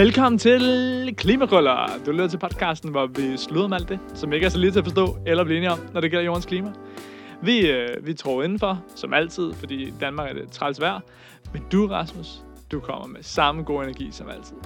[0.00, 1.90] Velkommen til Klimakrøller.
[2.06, 4.70] Du lytter til podcasten, hvor vi slutter med alt det, som ikke er så lige
[4.70, 6.72] til at forstå eller blive enige om, når det gælder jordens klima.
[7.42, 11.00] Vi, øh, vi tror indenfor, som altid, fordi Danmark er det træls vejr.
[11.52, 12.42] Men du, Rasmus,
[12.72, 14.56] du kommer med samme god energi som altid.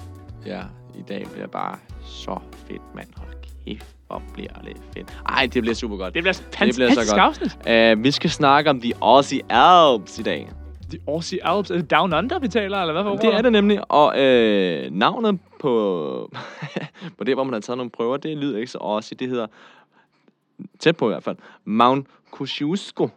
[0.47, 0.61] Ja,
[0.99, 2.39] i dag bliver bare så
[2.69, 3.09] fedt, mand.
[3.17, 3.35] Hold
[3.67, 5.19] kæft, hvor bliver det fedt.
[5.29, 6.15] Ej, det bliver super godt.
[6.15, 7.39] Det bliver Det fantastisk bliver så godt.
[7.67, 7.97] afsnit.
[7.99, 10.51] Uh, vi skal snakke om de Aussie Alps i dag.
[10.93, 11.71] De Aussie Alps.
[11.71, 14.91] Er det Down Under, vi taler, eller hvad for Det er det nemlig, og øh,
[14.91, 16.31] navnet på,
[17.19, 19.17] på det, hvor man har taget nogle prøver, det lyder ikke så Aussie.
[19.19, 19.47] Det hedder,
[20.79, 23.09] tæt på i hvert fald, Mount Kosciuszko.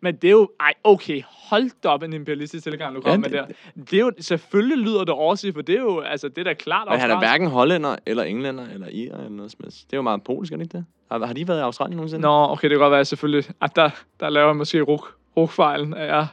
[0.00, 0.50] Men det er jo...
[0.60, 3.82] Ej, okay, hold da op en imperialistisk telegram, du kommer Ja, med det- der.
[3.84, 4.12] Det er jo...
[4.20, 6.00] Selvfølgelig lyder det Aussie, for det er jo...
[6.00, 9.28] Altså, det er da klart Og han er hverken hollænder, eller englænder, eller irer, eller
[9.28, 9.86] noget som helst.
[9.86, 10.84] Det er jo meget polsk, er det ikke det?
[11.10, 12.22] Har, har de været i Australien nogensinde?
[12.22, 13.90] Nå, okay, det kan godt være selvfølgelig, at der,
[14.20, 16.26] der laver jeg måske ruk, rukfejlen, at jeg, jeg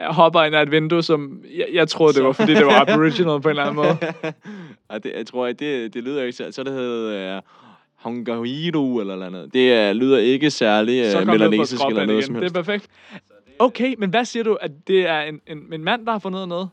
[0.00, 3.40] hopper ind af et vindue, som jeg, jeg troede, det var, fordi det var aboriginal
[3.40, 3.96] på en eller anden måde.
[4.90, 6.48] Ej, det, jeg tror, at det, det lyder ikke så...
[6.50, 7.42] Så det hedder uh,
[7.96, 9.54] Hongahiru eller noget andet.
[9.54, 12.22] Det uh, lyder ikke særlig uh, melanesisk eller noget igen.
[12.22, 12.56] som Det helst.
[12.56, 12.88] er perfekt.
[13.58, 16.48] Okay, men hvad siger du, at det er en, en, en mand, der har fundet
[16.48, 16.68] noget?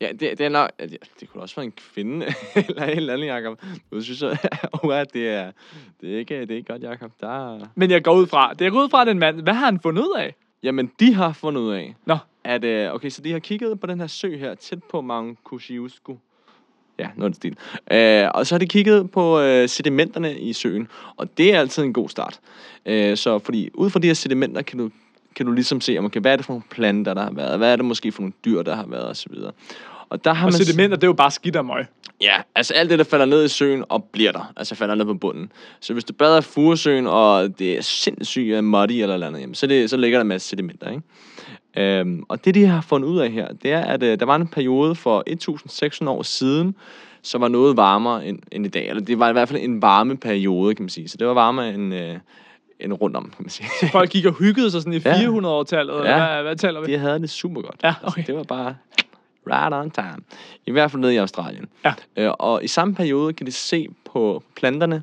[0.00, 0.70] Ja, det, det er nok...
[0.78, 0.86] ja,
[1.20, 2.26] Det kunne også være en kvinde
[2.68, 3.58] eller en eller anden, Jacob.
[3.92, 4.38] Nu synes jeg,
[4.82, 5.52] oh, at det er,
[6.00, 7.10] det er ikke, det er ikke godt, Jacob.
[7.20, 7.66] Der er...
[7.74, 9.40] Men jeg går ud fra, det er ud fra, at det er en mand.
[9.40, 10.34] Hvad har han fundet ud af?
[10.62, 12.16] Jamen, de har fundet ud af, Nå,
[12.48, 12.64] at...
[12.64, 16.18] Øh, okay, så de har kigget på den her sø her, tæt på Mount Kosciuszko.
[16.98, 17.56] Ja, noget stil.
[17.90, 21.82] Øh, og så har de kigget på øh, sedimenterne i søen, og det er altid
[21.82, 22.40] en god start.
[22.86, 24.90] Øh, så fordi ud fra de her sedimenter kan du,
[25.36, 27.58] kan du ligesom se, om, okay, hvad er det for nogle planter, der har været,
[27.58, 29.32] hvad er det måske for nogle dyr, der har været, osv.
[30.08, 30.64] Og der har og man...
[30.64, 31.86] sedimenter, det er jo bare skidt og møg.
[32.20, 34.52] Ja, altså alt det, der falder ned i søen og bliver der.
[34.56, 35.52] Altså falder ned på bunden.
[35.80, 39.54] Så hvis du bader i Furesøen, og det er sindssygt muddy eller eller andet, jamen,
[39.54, 41.02] så, det, så ligger der en masse sedimenter, ikke?
[41.78, 44.36] Øhm, og det, de har fundet ud af her, det er, at øh, der var
[44.36, 46.74] en periode for 1600 år siden,
[47.22, 48.88] som var noget varmere end, end i dag.
[48.88, 51.08] Eller det var i hvert fald en varme periode, kan man sige.
[51.08, 52.16] Så det var varmere end, øh,
[52.80, 53.68] end rundt om, kan man sige.
[53.92, 55.14] Folk gik og hyggede sig sådan i Ja.
[55.14, 56.32] 400-årtallet, eller Ja.
[56.34, 56.92] hvad, hvad taler vi?
[56.92, 57.76] De havde det super godt.
[57.84, 58.18] Ja, okay.
[58.18, 58.76] altså, det var bare
[59.46, 60.24] right on time.
[60.66, 61.66] I hvert fald nede i Australien.
[61.84, 61.92] Ja.
[62.16, 65.02] Øh, og i samme periode kan de se på planterne,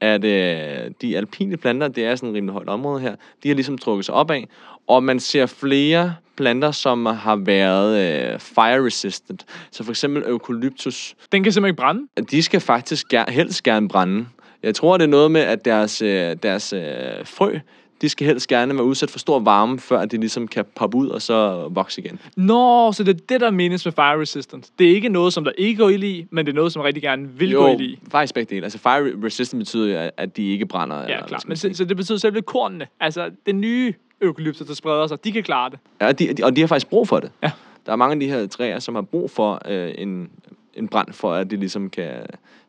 [0.00, 3.54] at øh, de alpine planter, det er sådan et rimelig højt område her, de har
[3.54, 4.42] ligesom trukket sig opad,
[4.88, 7.98] og man ser flere planter, som har været
[8.32, 9.46] øh, fire resistant.
[9.70, 12.06] Så for eksempel eukalyptus, Den kan simpelthen ikke brænde.
[12.30, 14.26] de skal faktisk ger- helst gerne brænde.
[14.62, 16.80] Jeg tror, det er noget med, at deres, øh, deres øh,
[17.24, 17.58] frø,
[18.02, 20.96] de skal helst gerne være udsat for stor varme, før at de ligesom kan poppe
[20.96, 22.20] ud og så vokse igen.
[22.36, 24.70] Nå, så det er det, der menes med fire resistant.
[24.78, 26.82] Det er ikke noget, som der ikke går ild i, men det er noget, som
[26.82, 27.98] rigtig gerne vil gå ild i.
[28.10, 28.64] faktisk begge dele.
[28.66, 30.96] Altså fire resistant betyder jo, at- de ikke brænder.
[30.96, 31.48] eller Ja, hvad klart.
[31.48, 35.32] Men så, så det betyder selv kornene, altså det nye eukalyptus, der spreder sig, de
[35.32, 35.78] kan klare det.
[36.00, 37.30] Ja, de, de, og de har faktisk brug for det.
[37.42, 37.50] Ja.
[37.86, 40.30] Der er mange af de her træer, som har brug for øh, en,
[40.74, 42.12] en brand, for at de ligesom kan,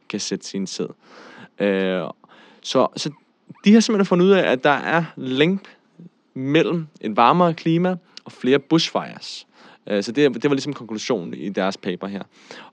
[0.09, 0.88] kan sætte sin sæd.
[1.59, 2.02] Øh,
[2.62, 3.09] så, så
[3.66, 5.62] de har simpelthen fundet ud af, at der er link
[6.34, 7.96] mellem et varmere klima
[8.26, 9.48] og flere bushfires.
[9.90, 12.22] Øh, så det, det var ligesom konklusionen i deres paper her.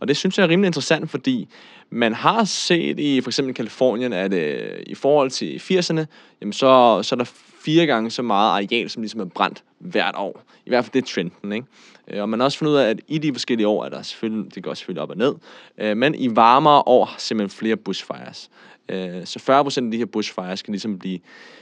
[0.00, 1.48] Og det synes jeg er rimelig interessant, fordi
[1.90, 6.04] man har set i for eksempel Kalifornien, at øh, i forhold til 80'erne,
[6.40, 10.14] jamen så, så er der fire gange så meget areal, som ligesom er brændt hvert
[10.16, 10.42] år.
[10.66, 11.66] I hvert fald det er trenden, ikke?
[12.08, 14.02] Øh, Og man har også fundet ud af, at i de forskellige år er der
[14.02, 15.34] selvfølgelig, det går selvfølgelig op og ned,
[15.78, 18.50] øh, men i varmere år har simpelthen flere bushfires.
[18.88, 21.18] Øh, Så 40% af de her bushfires kan ligesom blive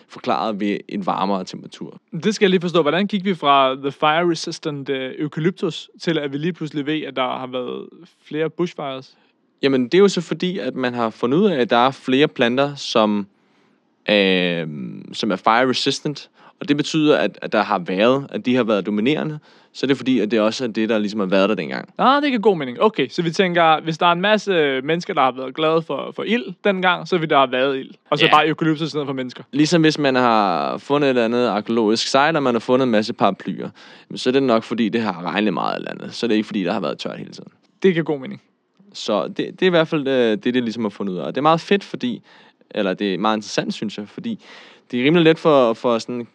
[0.09, 2.01] forklaret ved en varmere temperatur.
[2.25, 2.83] Det skal jeg lige forstå.
[2.83, 7.17] Hvordan gik vi fra the fire resistant eukalyptus til, at vi lige pludselig ved, at
[7.17, 7.89] der har været
[8.25, 9.17] flere bushfires?
[9.63, 11.91] Jamen, det er jo så fordi, at man har fundet ud af, at der er
[11.91, 13.27] flere planter, som,
[14.09, 14.67] øh,
[15.13, 16.31] som er fire resistant.
[16.61, 19.39] Og det betyder, at, at der har været, at de har været dominerende.
[19.73, 21.95] Så det er fordi, at det også er det, der ligesom har været der dengang.
[21.99, 22.81] Ah, det giver god mening.
[22.83, 26.13] Okay, så vi tænker, hvis der er en masse mennesker, der har været glade for,
[26.17, 27.91] for ild dengang, så vil der have været ild.
[28.11, 28.31] Og så Ja.
[28.31, 29.45] bare eukalyptus stedet for mennesker.
[29.53, 32.91] Ligesom hvis man har fundet et eller andet arkeologisk sejl, og man har fundet en
[32.93, 33.69] masse paraplyer,
[34.15, 36.15] så er det nok fordi, det har regnet meget eller andet.
[36.15, 37.49] Så er det ikke fordi, der har været tørt hele tiden.
[37.83, 38.43] Det giver god mening.
[38.95, 41.23] Så det, det er i hvert fald øh, det, det ligesom har fundet ud af.
[41.25, 42.23] Og det er meget fedt, fordi,
[42.71, 44.45] eller det er meget interessant, synes jeg, fordi
[44.91, 46.27] det er rimelig let for, for sådan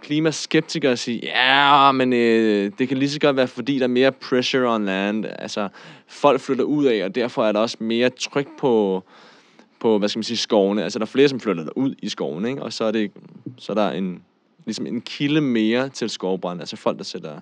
[0.00, 3.88] klimaskeptikere at sige, ja, men øh, det kan lige så godt være, fordi der er
[3.88, 5.24] mere pressure on land.
[5.38, 5.68] Altså,
[6.06, 9.04] folk flytter ud af, og derfor er der også mere tryk på,
[9.80, 10.84] på hvad skal man sige, skovene.
[10.84, 12.62] Altså, der er flere, som flytter ud i skoven, ikke?
[12.62, 13.10] Og så er, det,
[13.56, 14.22] så er der en,
[14.64, 16.60] ligesom en kilde mere til skovbrand.
[16.60, 17.40] Altså folk, der sætter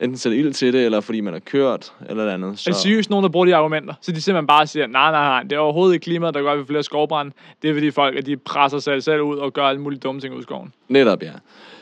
[0.00, 2.58] enten sætter ild til det, eller fordi man har kørt, eller noget andet.
[2.58, 2.70] Så.
[2.70, 3.94] Er seriøst nogen, der bruger de argumenter?
[4.00, 6.52] Så de simpelthen bare siger, nej, nej, nej, det er overhovedet ikke klimaet, der gør,
[6.52, 7.32] at vi flere skovbrænde.
[7.62, 10.20] Det er fordi folk, at de presser sig selv ud og gør alle mulige dumme
[10.20, 10.72] ting ud i skoven.
[10.88, 11.32] Netop, ja.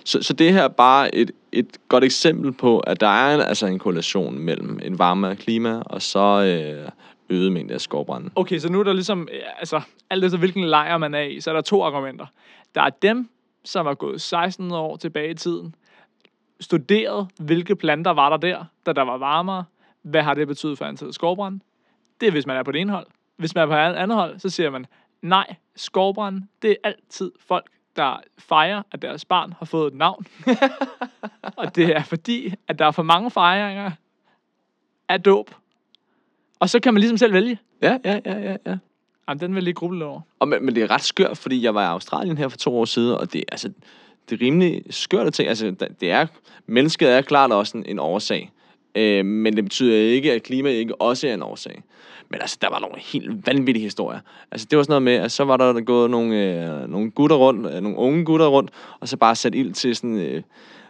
[0.04, 3.40] Så, så det her er bare et, et godt eksempel på, at der er en,
[3.40, 6.90] altså en korrelation mellem en varmere klima og så øh,
[7.30, 8.30] øget mængde af skovbrænde.
[8.34, 9.80] Okay, så nu er der ligesom, ja, altså,
[10.10, 12.26] alt efter hvilken lejr man er i, så er der to argumenter.
[12.74, 13.28] Der er dem,
[13.64, 15.74] som er gået 16 år tilbage i tiden,
[16.60, 19.64] studeret, hvilke planter var der der, da der var varmere,
[20.02, 21.50] hvad har det betydet for antallet af.
[22.20, 23.06] Det er, hvis man er på det ene hold.
[23.36, 24.86] Hvis man er på et andet hold, så siger man,
[25.22, 27.66] nej, skovbrænde, det er altid folk,
[27.96, 30.26] der fejrer, at deres barn har fået et navn.
[31.56, 33.90] og det er fordi, at der er for mange fejringer
[35.08, 35.50] af dåb.
[36.60, 37.58] Og så kan man ligesom selv vælge.
[37.82, 38.78] Ja, ja, ja, ja, ja.
[39.28, 40.20] Jamen, den vil lige gruble over.
[40.38, 42.78] Og, men, men det er ret skørt, fordi jeg var i Australien her for to
[42.78, 43.72] år siden, og det, altså,
[44.30, 45.48] det er rimelig skørt at tænke.
[45.48, 46.26] Altså, det er,
[46.66, 48.50] mennesket er klart også en, en årsag.
[48.94, 51.82] Øh, men det betyder ikke, at klima ikke også er en årsag.
[52.28, 54.20] Men altså, der var nogle helt vanvittige historier.
[54.50, 57.36] Altså, det var sådan noget med, at så var der gået nogle, øh, nogle gutter
[57.36, 58.70] rundt, øh, nogle unge gutter rundt,
[59.00, 60.18] og så bare sat ild til sådan...
[60.18, 60.42] Øh,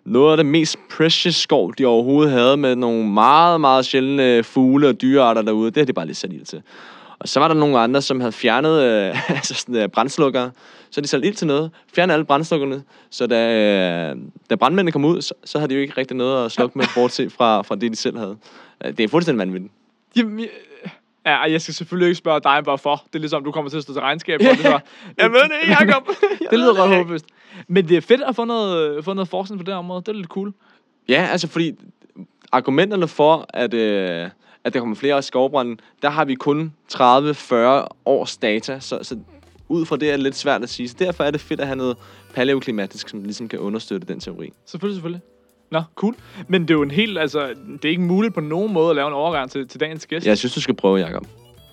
[0.06, 4.88] noget af det mest precious skov, de overhovedet havde, med nogle meget, meget sjældne fugle
[4.88, 5.70] og dyrearter derude.
[5.70, 6.62] Det har de bare lige sat ild til.
[7.26, 10.50] Og så var der nogle andre, som havde fjernet øh, altså sådan, øh, brændslukkere.
[10.90, 12.82] Så de satte ild til noget, fjernede alle brændslukkerne.
[13.10, 13.54] Så da,
[14.10, 14.16] øh,
[14.50, 16.86] da brandmændene kom ud, så, så havde de jo ikke rigtig noget at slukke med,
[16.94, 18.36] bortset fra, fra det, de selv havde.
[18.84, 19.72] Øh, Det er fuldstændig vanvittigt.
[20.16, 20.48] Jamen, jeg-
[21.26, 23.02] ja, jeg skal selvfølgelig ikke spørge dig, hvorfor.
[23.06, 24.58] Det er ligesom, du kommer til at stå til regnskab for det.
[24.60, 24.78] Så.
[25.18, 26.08] Jeg ved det ikke, Jacob.
[26.50, 27.24] det lyder ret håbløst.
[27.68, 30.00] Men det er fedt at få noget, få noget forskning på det her område.
[30.00, 30.52] Det er lidt cool.
[31.08, 31.72] Ja, altså fordi
[32.52, 34.28] argumenterne for, at, øh,
[34.66, 36.96] at der kommer flere skovbrænde, der har vi kun 30-40
[38.06, 39.18] års data, så, så
[39.68, 40.88] ud fra det er det lidt svært at sige.
[40.88, 41.96] Så derfor er det fedt at have noget
[42.34, 44.52] paleoklimatisk, som ligesom kan understøtte den teori.
[44.66, 45.22] Selvfølgelig, selvfølgelig.
[45.70, 46.14] Nå, cool.
[46.48, 48.96] Men det er jo en helt, altså, det er ikke muligt på nogen måde at
[48.96, 50.26] lave en overgang til, til dagens gæst.
[50.26, 51.26] Jeg synes, du skal prøve, Jacob.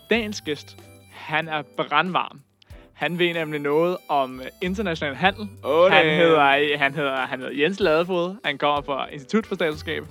[0.09, 0.77] Dagens gæst,
[1.11, 2.39] han er brandvarm.
[2.93, 5.47] Han ved nemlig noget om øh, international handel.
[5.63, 8.35] Åh, han, hedder, han, hedder, han hedder Jens Ladefod.
[8.45, 10.03] Han kommer fra Institut for Statskab.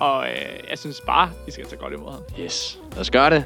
[0.00, 2.22] Og øh, jeg synes bare, I skal tage godt imod ham.
[2.40, 2.78] Yes.
[2.92, 3.44] Lad os gøre det.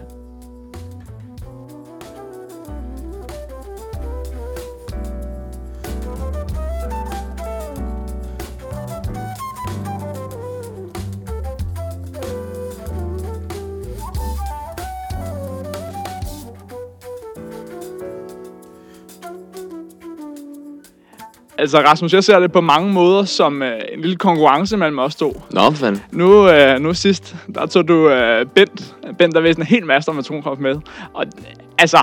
[21.64, 25.14] Altså Rasmus, jeg ser det på mange måder som øh, en lille konkurrence mellem os
[25.14, 25.42] to.
[25.50, 26.02] Nå, for fanden.
[26.12, 28.94] Nu, øh, nu sidst, der tog du øh, Bent.
[29.18, 30.74] Bent, der vidste en helt masse om atomkraft med.
[31.14, 31.44] Og øh,
[31.78, 31.98] altså,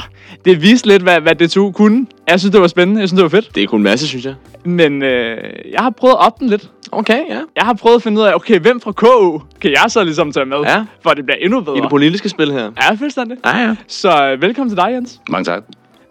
[0.46, 2.06] det viste lidt, hvad, hvad det tog kunne.
[2.28, 3.02] Jeg synes, det var spændende.
[3.02, 3.56] Jeg synes, det var fedt.
[3.56, 4.36] Det er kun en masse, synes jeg.
[4.66, 5.38] Men øh,
[5.72, 6.69] jeg har prøvet at op den lidt.
[6.92, 7.40] Okay, ja.
[7.56, 10.31] Jeg har prøvet at finde ud af, okay, hvem fra KU kan jeg så ligesom
[10.31, 10.86] tage med, Ja.
[11.04, 11.78] for det bliver endnu bedre.
[11.78, 12.72] I det politiske spil her.
[12.81, 13.38] Ja, fuldstændig.
[13.46, 13.75] Ja, ja.
[13.88, 15.19] Så øh, velkommen til dig, Jens.
[15.30, 15.64] Mange tak.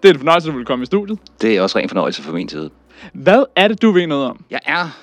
[0.02, 1.18] Det er en fornøjelse, at du vil komme i studiet.
[1.42, 2.70] Det er også ren fornøjelse fra min side.
[3.12, 4.44] Hvad er det, du ved noget om?
[4.50, 5.00] Jeg er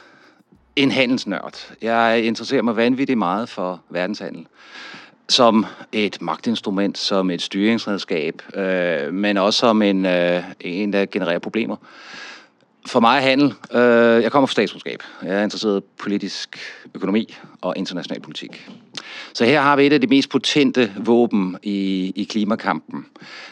[0.76, 1.74] en handelsnørd.
[1.82, 4.48] Jeg interesserer mig vanvittigt meget for verdenshandel.
[5.30, 11.40] Som et magtinstrument, som et styringsredskab, øh, men også som en, øh, en, der genererer
[11.40, 11.76] problemer.
[12.86, 15.04] For mig er handel, øh, jeg kommer fra statskundskab.
[15.24, 16.60] Jeg er interesseret i politisk
[16.96, 18.70] økonomi og international politik.
[19.34, 23.06] Så her har vi et af de mest potente våben i, i klimakampen.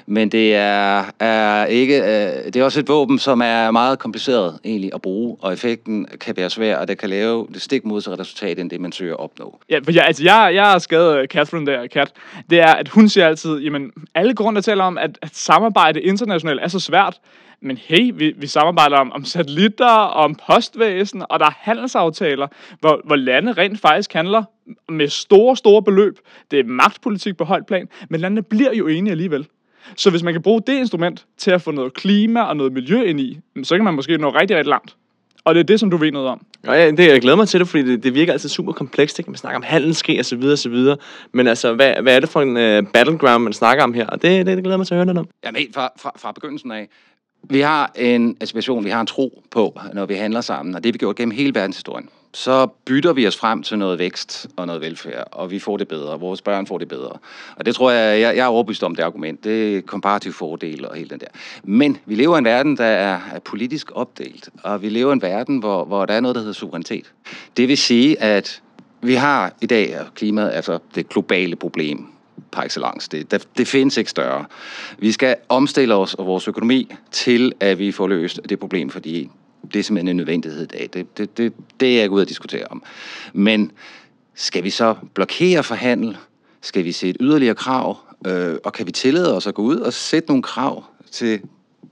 [0.05, 4.59] Men det er, er ikke, øh, det er også et våben, som er meget kompliceret
[4.65, 8.19] egentlig at bruge, og effekten kan være svær, og det kan lave det stik modsatte
[8.19, 9.59] resultat, end det man søger at opnå.
[9.69, 12.11] Ja, for jeg, altså, jeg, jeg har skadet øh, Catherine der, Kat.
[12.49, 16.59] Det er, at hun siger altid, jamen, alle grunde taler om, at, at samarbejde internationalt
[16.63, 17.19] er så svært.
[17.61, 22.47] Men hey, vi, vi samarbejder om, om satellitter, om postvæsen, og der er handelsaftaler,
[22.79, 24.43] hvor, hvor lande rent faktisk handler
[24.89, 26.19] med store, store beløb.
[26.51, 29.47] Det er magtpolitik på højt plan, men landene bliver jo enige alligevel.
[29.95, 33.03] Så hvis man kan bruge det instrument til at få noget klima og noget miljø
[33.03, 34.95] ind i, så kan man måske nå rigtig, rigtig langt.
[35.45, 36.45] Og det er det, som du ved noget om.
[36.67, 39.19] Og ja, det, jeg glæder mig til det, fordi det, det virker altid super komplekst.
[39.19, 39.31] Ikke?
[39.31, 40.97] Man snakker om handelskrig og så videre og så videre.
[41.31, 44.07] Men altså, hvad, hvad er det for en uh, battleground, man snakker om her?
[44.07, 45.27] Og det, det, det glæder mig til at høre lidt om.
[45.45, 46.89] Jamen helt fra, fra, fra begyndelsen af.
[47.49, 50.89] Vi har en aspiration, vi har en tro på, når vi handler sammen, og det
[50.89, 52.09] har vi gjort gennem hele verdenshistorien.
[52.35, 55.87] Så bytter vi os frem til noget vækst og noget velfærd, og vi får det
[55.87, 57.11] bedre, vores børn får det bedre.
[57.55, 60.87] Og det tror jeg, jeg, jeg er overbevist om det argument, det er komparativ fordel
[60.87, 61.27] og hele den der.
[61.63, 65.13] Men vi lever i en verden, der er, er politisk opdelt, og vi lever i
[65.13, 67.11] en verden, hvor, hvor der er noget, der hedder suverænitet.
[67.57, 68.61] Det vil sige, at
[69.01, 72.07] vi har i dag klimaet, altså det globale problem,
[72.51, 73.09] par excellence.
[73.11, 74.45] Det, det, det findes ikke større.
[74.97, 79.29] Vi skal omstille os og vores økonomi til, at vi får løst det problem, fordi
[79.73, 80.89] det er simpelthen en nødvendighed i dag.
[80.93, 82.83] Det, det, det, det er jeg ikke ude at diskutere om.
[83.33, 83.71] Men
[84.35, 86.17] skal vi så blokere for handel?
[86.61, 87.97] Skal vi sætte yderligere krav?
[88.27, 91.41] Øh, og kan vi tillade os at gå ud og sætte nogle krav til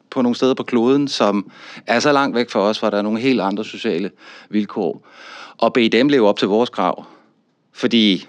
[0.10, 1.51] på nogle steder på kloden, som
[1.88, 4.12] er så langt væk fra os, hvor der er nogle helt andre sociale
[4.50, 5.08] vilkår,
[5.58, 7.06] og bede dem leve op til vores krav?
[7.74, 8.27] Fordi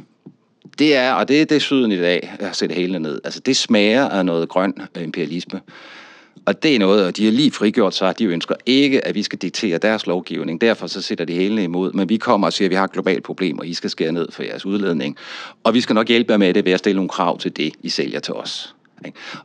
[0.79, 3.21] det er, og det er det syden i dag, jeg har set hele ned.
[3.25, 5.61] Altså, det smager af noget grøn imperialisme.
[6.47, 9.23] Og det er noget, og de har lige frigjort sig, de ønsker ikke, at vi
[9.23, 10.61] skal diktere deres lovgivning.
[10.61, 11.93] Derfor så sætter de hele imod.
[11.93, 14.13] Men vi kommer og siger, at vi har et globalt problem, og I skal skære
[14.13, 15.17] ned for jeres udledning.
[15.65, 17.75] Og vi skal nok hjælpe jer med det ved at stille nogle krav til det,
[17.83, 18.75] I sælger til os.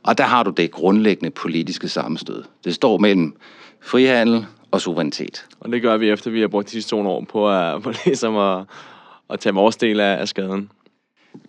[0.03, 2.43] Og der har du det grundlæggende politiske sammenstød.
[2.65, 3.36] Det står mellem
[3.81, 5.46] frihandel og suverænitet.
[5.60, 7.93] Og det gør vi efter, vi har brugt de sidste to år på at, på
[8.05, 8.65] ligesom at,
[9.29, 10.72] at tage vores del af, af skaden.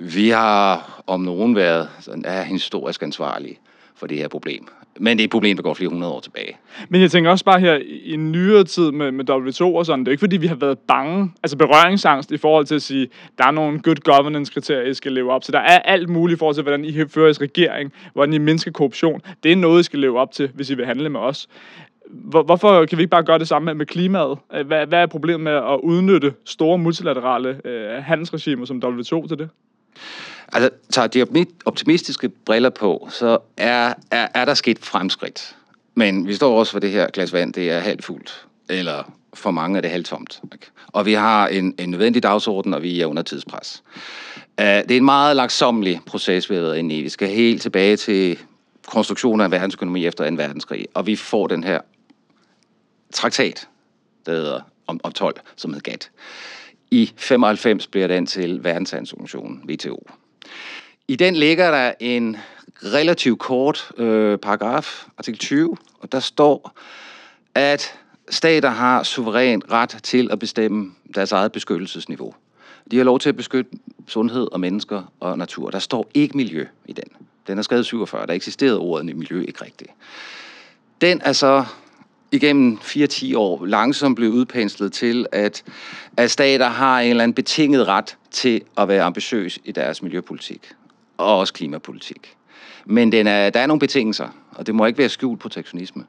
[0.00, 3.59] Vi har om nogen været sådan, er historisk ansvarlige
[3.94, 4.68] for det her problem.
[4.99, 6.56] Men det er et problem, der går flere hundrede år tilbage.
[6.88, 10.09] Men jeg tænker også bare her i nyere tid med, med WTO og sådan, det
[10.09, 13.47] er ikke fordi, vi har været bange, altså berøringsangst i forhold til at sige, der
[13.47, 15.52] er nogle good governance-kriterier, I skal leve op til.
[15.52, 18.70] Der er alt muligt i forhold til, hvordan I fører jeres regering, hvordan I mindsker
[18.70, 19.20] korruption.
[19.42, 21.49] Det er noget, I skal leve op til, hvis I vil handle med os.
[22.11, 24.38] Hvor, hvorfor kan vi ikke bare gøre det samme med klimaet?
[24.66, 29.49] Hvad, hvad er problemet med at udnytte store multilaterale øh, handelsregimer som WTO til det?
[30.52, 35.57] Altså, tager de optimistiske briller på, så er, er, er der sket fremskridt.
[35.95, 38.47] Men vi står også for det her glas vand, det er halvt fuldt.
[38.69, 40.40] Eller for mange er det halvt tomt.
[40.87, 43.83] Og vi har en, en nødvendig dagsorden, og vi er under tidspres.
[44.37, 47.02] Uh, det er en meget langsomlig proces, vi har været inde i.
[47.02, 48.38] Vi skal helt tilbage til
[48.87, 50.37] konstruktionen af verdensøkonomi efter 2.
[50.37, 51.80] verdenskrig, og vi får den her
[53.12, 53.69] traktat,
[54.26, 56.11] der hedder om, om 12, som hedder GATT.
[56.90, 60.07] I 95 bliver den til verdenshandelsorganisationen, WTO.
[61.11, 62.37] I den ligger der en
[62.85, 66.79] relativt kort øh, paragraf, artikel 20, og der står,
[67.55, 67.95] at
[68.29, 72.35] stater har suveræn ret til at bestemme deres eget beskyttelsesniveau.
[72.90, 73.71] De har lov til at beskytte
[74.07, 75.71] sundhed og mennesker og natur.
[75.71, 77.05] Der står ikke miljø i den.
[77.47, 78.26] Den er skrevet 47.
[78.26, 79.90] Der eksisterede ordet miljø ikke rigtigt.
[81.00, 81.64] Den er så
[82.33, 85.64] igennem 4-10 år langsomt blevet udpenslet til, at,
[86.17, 90.73] at stater har en eller anden betinget ret til at være ambitiøs i deres miljøpolitik
[91.21, 92.37] og også klimapolitik.
[92.85, 96.05] Men den er, der er nogle betingelser, og det må ikke være skjult protektionisme.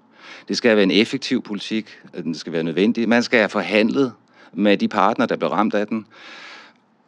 [0.47, 3.09] Det skal være en effektiv politik, den skal være nødvendig.
[3.09, 4.13] Man skal have forhandlet
[4.53, 6.05] med de partner, der bliver ramt af den.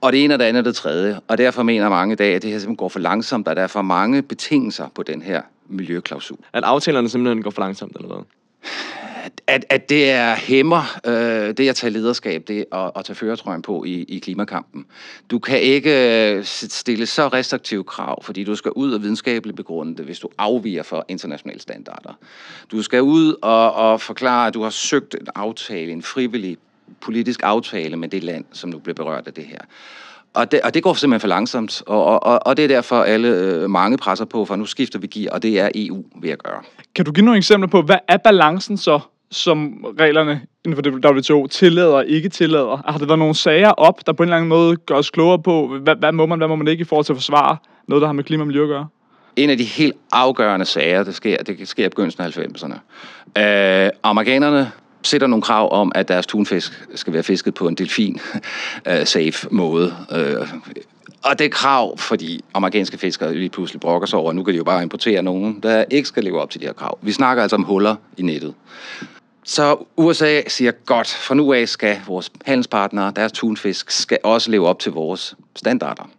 [0.02, 1.20] Og det ene og det andet og det tredje.
[1.28, 3.62] Og derfor mener mange i dag, at det her simpelthen går for langsomt, og der
[3.62, 6.38] er for mange betingelser på den her miljøklausul.
[6.54, 8.24] At aftalerne simpelthen går for langsomt, eller hvad?
[9.48, 13.62] At, at det er hæmmer øh, det at tage lederskab, det at, at tage føretrøjen
[13.62, 14.86] på i, i klimakampen.
[15.32, 19.98] Du kan ikke øh, stille så restriktive krav, fordi du skal ud og videnskabeligt begrunde
[19.98, 22.18] det, hvis du afviger for internationale standarder.
[22.72, 26.58] Du skal ud og, og forklare, at du har søgt en aftale, en frivillig
[27.02, 29.60] politisk aftale med det land, som nu bliver berørt af det her.
[30.34, 33.28] Og det, og det går simpelthen for langsomt, og, og, og det er derfor alle
[33.28, 36.44] øh, mange presser på, for nu skifter vi gear, og det er EU ved at
[36.44, 36.62] gøre.
[36.96, 39.00] Kan du give nogle eksempler på, hvad er balancen så,
[39.34, 42.92] som reglerne inden for WTO tillader og ikke tillader?
[42.92, 45.40] Har der været nogle sager op, der på en eller anden måde gør os klogere
[45.42, 48.02] på, hvad, hvad må man, hvad må man ikke i forhold til at forsvare noget,
[48.02, 48.88] der har med klima og miljø at gøre?
[49.36, 52.80] En af de helt afgørende sager, det sker, det sker i begyndelsen af 90'erne.
[53.42, 54.72] Øh, amerikanerne
[55.04, 59.96] sætter nogle krav om, at deres tunfisk skal være fisket på en delfin-safe øh, måde.
[60.12, 60.48] Øh,
[61.24, 64.54] og det er krav, fordi amerikanske fiskere lige pludselig brokker sig over, at nu kan
[64.54, 67.00] de jo bare importere nogen, der ikke skal leve op til de her krav.
[67.02, 68.54] Vi snakker altså om huller i nettet.
[69.44, 74.68] Så USA siger godt, for nu af skal vores handelspartnere, deres tunfisk, skal også leve
[74.68, 76.10] op til vores standarder.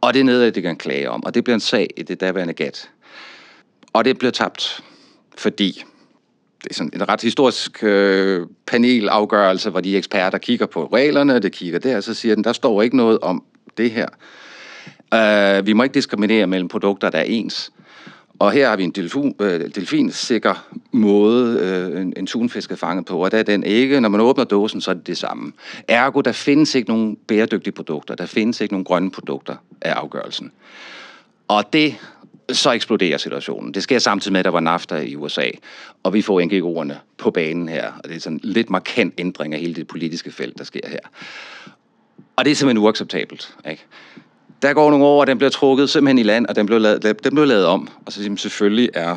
[0.00, 2.20] Og det er noget, det kan klage om, og det bliver en sag i det
[2.20, 2.90] daværende gat.
[3.92, 4.84] Og det bliver tabt,
[5.38, 5.84] fordi
[6.62, 11.52] det er sådan en ret historisk øh, panelafgørelse, hvor de eksperter kigger på reglerne, det
[11.52, 13.44] kigger der, og så siger den, der står ikke noget om
[13.76, 14.08] det her.
[15.14, 17.72] Uh, vi må ikke diskriminere mellem produkter, der er ens.
[18.38, 23.06] Og her har vi en delfin, øh, delfinsikker måde, øh, en, en tunfisk er fanget
[23.06, 24.00] på, og der er den ikke.
[24.00, 25.52] Når man åbner dåsen, så er det det samme.
[25.88, 30.52] Ergo, der findes ikke nogen bæredygtige produkter, der findes ikke nogen grønne produkter af afgørelsen.
[31.48, 31.94] Og det
[32.52, 33.74] så eksploderer situationen.
[33.74, 35.46] Det sker samtidig med, at der var NAFTA i USA,
[36.02, 37.92] og vi får NGO'erne på banen her.
[38.04, 40.88] Og det er sådan en lidt markant ændring af hele det politiske felt, der sker
[40.88, 40.98] her.
[42.36, 43.56] Og det er simpelthen uacceptabelt.
[43.70, 43.84] Ikke?
[44.64, 47.02] Der går nogle år, og den bliver trukket simpelthen i land, og den bliver lavet,
[47.02, 47.88] den bliver lavet om.
[48.06, 49.16] Og så siger selvfølgelig er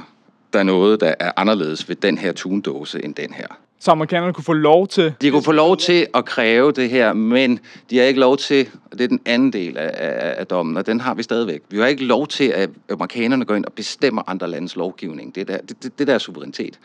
[0.54, 3.48] der noget, der er anderledes ved den her tundåse end den her.
[3.80, 5.14] Så amerikanerne kunne få lov til...
[5.22, 8.70] De kunne få lov til at kræve det her, men de har ikke lov til,
[8.92, 11.62] og det er den anden del af, af, af dommen, og den har vi stadigvæk.
[11.70, 15.36] Vi har ikke lov til, at amerikanerne går ind og bestemmer andre landes lovgivning.
[15.36, 16.80] Det er der, det, det der er suverænitet.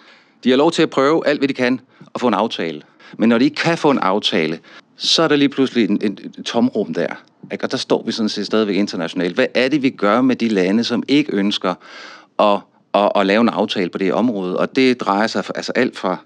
[0.45, 1.81] De har lov til at prøve alt, hvad de kan,
[2.15, 2.83] at få en aftale.
[3.19, 4.59] Men når de ikke kan få en aftale,
[4.97, 7.15] så er der lige pludselig en, en, en tomrum der.
[7.53, 7.65] Ikke?
[7.65, 9.35] Og der står vi sådan set stadigvæk internationalt.
[9.35, 11.75] Hvad er det, vi gør med de lande, som ikke ønsker
[12.39, 12.59] at,
[12.95, 14.59] at, at lave en aftale på det område?
[14.59, 16.17] Og det drejer sig for, altså alt fra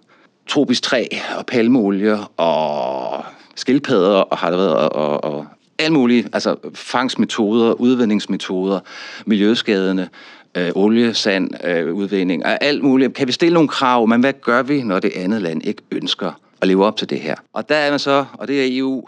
[0.46, 1.06] tropisk træ
[1.38, 5.46] og palmeolie og skildpadder og har det været og, og, og
[5.78, 8.80] alle mulige, altså fangstmetoder, udvindingsmetoder,
[9.26, 10.08] miljøskadende,
[10.56, 13.14] øh, olie, sand, øh, udvinding, og alt muligt.
[13.14, 16.32] Kan vi stille nogle krav, men hvad gør vi, når det andet land ikke ønsker
[16.60, 17.34] at leve op til det her?
[17.52, 19.04] Og der er man så, og det er EU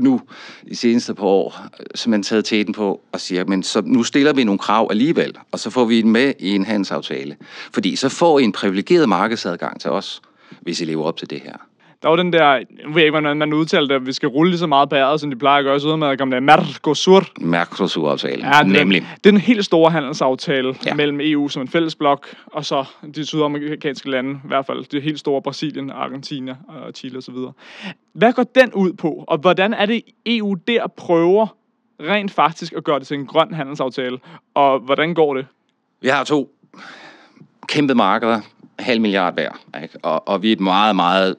[0.00, 0.20] nu
[0.66, 4.02] i seneste par år, øh, som man taget tæten på og siger, men så nu
[4.02, 7.36] stiller vi nogle krav alligevel, og så får vi en med i en handelsaftale.
[7.72, 10.22] Fordi så får I en privilegeret markedsadgang til os,
[10.60, 11.56] hvis I lever op til det her
[12.02, 14.28] der var den der, nu ved jeg ikke, hvordan man udtaler det, at vi skal
[14.28, 16.40] rulle lige så meget bæret, som de plejer at gøre, så med at komme der
[16.40, 17.24] Mercosur.
[17.40, 19.06] Mercosur-aftalen, ja, nemlig.
[19.24, 20.94] Det er en helt stor handelsaftale ja.
[20.94, 25.02] mellem EU som en fælles blok, og så de sydamerikanske lande, i hvert fald det
[25.02, 27.34] helt store Brasilien, Argentina og Chile osv.
[28.12, 31.46] Hvad går den ud på, og hvordan er det EU der prøver
[32.00, 34.18] rent faktisk at gøre det til en grøn handelsaftale,
[34.54, 35.46] og hvordan går det?
[36.00, 36.50] Vi har to
[37.68, 38.40] kæmpe markeder,
[38.78, 39.50] halv milliard hver,
[39.82, 39.98] ikke?
[40.02, 41.36] Og, og vi er et meget, meget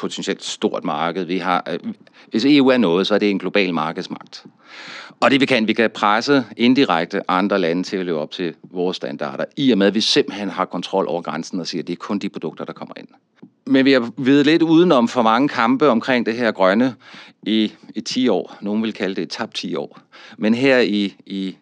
[0.00, 1.24] potentielt stort marked.
[1.24, 1.92] Vi har, øh,
[2.30, 4.44] hvis EU er noget, så er det en global markedsmagt.
[5.20, 8.54] Og det vi kan, vi kan presse indirekte andre lande til at leve op til
[8.62, 11.86] vores standarder, i og med at vi simpelthen har kontrol over grænsen og siger, at
[11.86, 13.08] det er kun de produkter, der kommer ind.
[13.66, 16.94] Men vi har ved lidt udenom for mange kampe omkring det her grønne
[17.42, 18.56] i, i 10 år.
[18.60, 19.98] Nogen vil kalde det et tabt 10 år.
[20.38, 21.56] Men her i, i,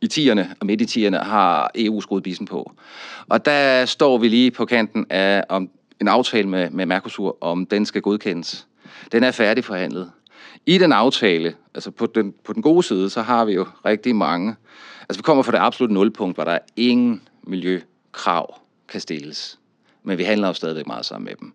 [0.00, 2.72] i tierne og midt i tierne har EU skruet bisen på.
[3.28, 7.66] Og der står vi lige på kanten af, om en aftale med, med Mercosur, om
[7.66, 8.66] den skal godkendes.
[9.12, 10.10] Den er færdigforhandlet.
[10.66, 14.16] I den aftale, altså på den, på den gode side, så har vi jo rigtig
[14.16, 14.56] mange.
[15.00, 19.58] Altså vi kommer fra det absolut nulpunkt, hvor der er ingen miljøkrav kan stilles.
[20.02, 21.52] Men vi handler jo stadigvæk meget sammen med dem.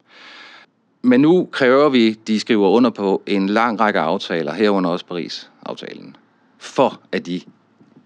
[1.02, 6.16] Men nu kræver vi, de skriver under på en lang række aftaler, herunder også Paris-aftalen,
[6.58, 7.42] for at de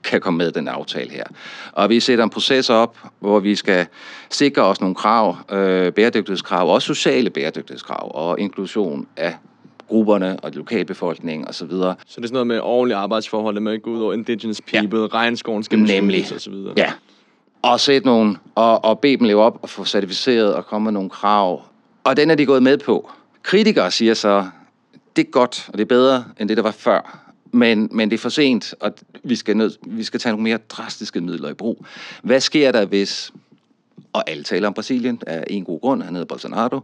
[0.03, 1.23] kan komme med den aftale her.
[1.71, 3.87] Og vi sætter en proces op, hvor vi skal
[4.29, 9.35] sikre os nogle krav, øh, bæredygtighedskrav, også sociale bæredygtighedskrav og inklusion af
[9.87, 11.53] grupperne og lokalbefolkningen osv.
[11.53, 11.95] Så, videre.
[12.07, 15.05] så det er sådan noget med ordentlige arbejdsforhold, med gå ud over indigenous people, ja.
[15.05, 16.25] regnskoven skal Nemlig.
[16.33, 16.73] og så videre.
[16.77, 16.91] Ja.
[17.61, 20.91] Og sætte nogle, og, og bede dem leve op og få certificeret og komme med
[20.91, 21.63] nogle krav.
[22.03, 23.11] Og den er de gået med på.
[23.43, 24.45] Kritikere siger så,
[25.15, 28.17] det er godt, og det er bedre, end det, der var før men, men det
[28.17, 31.53] er for sent, og vi skal, nød, vi skal tage nogle mere drastiske midler i
[31.53, 31.85] brug.
[32.23, 33.31] Hvad sker der, hvis
[34.13, 36.75] og alle taler om Brasilien af en god grund, han hedder Bolsonaro.
[36.75, 36.81] Uh,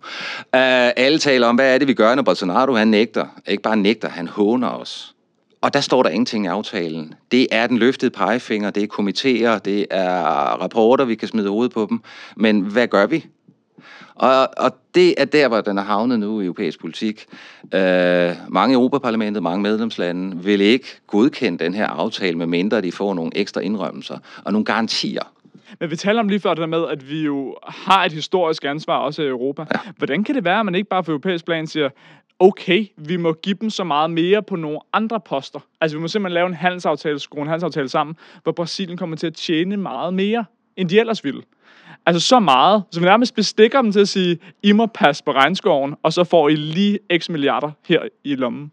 [0.52, 3.26] alle taler om, hvad er det, vi gør, når Bolsonaro han nægter.
[3.48, 5.16] Ikke bare nægter, han håner os.
[5.62, 7.14] Og der står der ingenting i aftalen.
[7.32, 10.22] Det er den løftede pegefinger, det er komitéer, det er
[10.62, 12.02] rapporter, vi kan smide hovedet på dem.
[12.36, 13.26] Men hvad gør vi?
[14.16, 17.26] Og, og det er der, hvor den er havnet nu i europæisk politik.
[17.74, 23.14] Øh, mange i Europaparlamentet, mange medlemslande vil ikke godkende den her aftale, medmindre de får
[23.14, 25.22] nogle ekstra indrømmelser og nogle garantier.
[25.80, 28.66] Men vi taler om lige før det der med, at vi jo har et historisk
[28.66, 29.66] ansvar også i Europa.
[29.74, 29.80] Ja.
[29.98, 31.90] Hvordan kan det være, at man ikke bare for europæisk plan siger,
[32.40, 35.60] okay, vi må give dem så meget mere på nogle andre poster.
[35.82, 39.28] Altså vi må simpelthen lave en handelsaftale, skrue en handelsaftale sammen, hvor Brasilien kommer til
[39.28, 40.46] at tjene meget mere,
[40.78, 41.42] end de ellers ville.
[42.06, 45.32] Altså så meget, så vi nærmest bestikker dem til at sige, I må passe på
[45.32, 48.72] regnskoven, og så får I lige x milliarder her i lommen.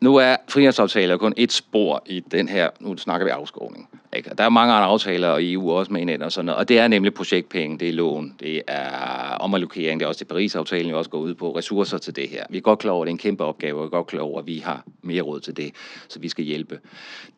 [0.00, 3.88] Nu er frihandelsaftaler kun et spor i den her, nu snakker vi afskovning.
[4.16, 4.30] Ikke?
[4.38, 6.78] Der er mange andre aftaler, og EU også med hinanden og sådan noget, og det
[6.78, 10.94] er nemlig projektpenge, det er lån, det er omallokering, det er også det Paris-aftalen, vi
[10.94, 12.44] også går ud på, ressourcer til det her.
[12.50, 14.06] Vi er godt klar over, at det er en kæmpe opgave, og vi er godt
[14.06, 15.72] klar over, at vi har mere råd til det,
[16.08, 16.78] så vi skal hjælpe.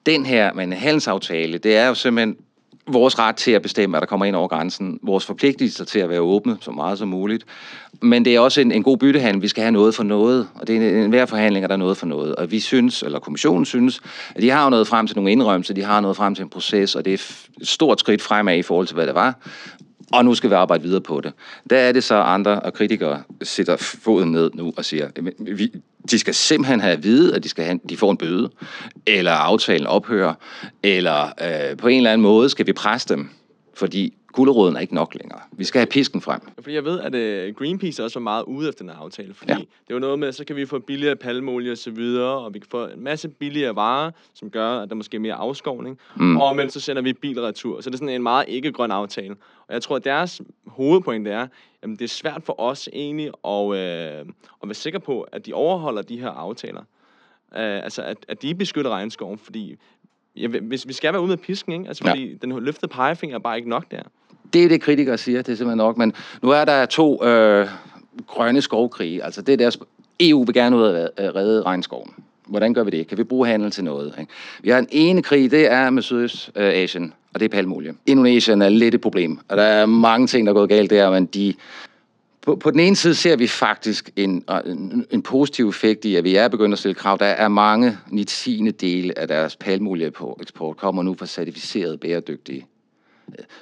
[0.06, 2.36] Den her, men en handelsaftale, det er jo simpelthen
[2.88, 6.08] vores ret til at bestemme, at der kommer ind over grænsen, vores forpligtelser til at
[6.08, 7.44] være åbne så meget som muligt.
[8.02, 9.42] Men det er også en, en god byttehandel.
[9.42, 11.76] Vi skal have noget for noget, og det er en, en hver forhandling, er der
[11.76, 12.34] noget for noget.
[12.34, 14.00] Og vi synes, eller kommissionen synes,
[14.34, 16.94] at de har noget frem til nogle indrømmelser, de har noget frem til en proces,
[16.94, 19.34] og det er et stort skridt fremad i forhold til, hvad det var
[20.12, 21.32] og nu skal vi arbejde videre på det.
[21.70, 25.72] Der er det så andre og kritikere sætter foden ned nu og siger, vi,
[26.10, 28.50] de skal simpelthen have at vide, at de, skal have, de får en bøde,
[29.06, 30.34] eller aftalen ophører,
[30.82, 33.30] eller øh, på en eller anden måde skal vi presse dem,
[33.74, 35.40] fordi gulderåden er ikke nok længere.
[35.52, 36.40] Vi skal have pisken frem.
[36.60, 39.34] Fordi jeg ved, at uh, Greenpeace også var meget ude efter den her aftale.
[39.34, 39.58] Fordi ja.
[39.58, 42.58] det jo noget med, så kan vi få billigere palmolie og så videre, og vi
[42.58, 45.98] kan få en masse billigere varer, som gør, at der måske er mere afskovning.
[46.16, 46.36] Mm.
[46.36, 47.80] Og men så sender vi bilretur.
[47.80, 49.36] Så det er sådan en meget ikke-grøn aftale.
[49.68, 51.46] Og jeg tror, at deres hovedpoint er,
[51.82, 54.26] at det er svært for os egentlig at, øh,
[54.62, 56.82] at være sikre på, at de overholder de her aftaler.
[57.52, 59.76] Uh, altså, at, at de beskytter regnskoven, fordi
[60.40, 61.88] ja, hvis vi skal være ude med pisken, ikke?
[61.88, 62.34] Altså, fordi ja.
[62.42, 64.02] den løftede pegefinger er bare ikke nok der.
[64.52, 65.96] Det er det, kritikere siger, det er simpelthen nok.
[65.96, 67.68] Men nu er der to øh,
[68.26, 69.24] grønne skovkrige.
[69.24, 69.78] Altså, det er deres...
[70.20, 72.10] EU vil gerne ud at redde regnskoven.
[72.46, 73.06] Hvordan gør vi det?
[73.06, 74.14] Kan vi bruge handel til noget?
[74.20, 74.32] Ikke?
[74.62, 77.94] Vi har en ene krig, det er med Sydøstasien, og det er palmolie.
[78.06, 81.10] Indonesien er lidt et problem, og der er mange ting, der er gået galt der,
[81.10, 81.54] men de
[82.48, 86.16] på, på den ene side ser vi faktisk en, øh, en, en positiv effekt i,
[86.16, 87.16] at vi er begyndt at stille krav.
[87.20, 92.66] Der er mange 90 dele af deres palmolie på eksport kommer nu fra certificeret bæredygtige.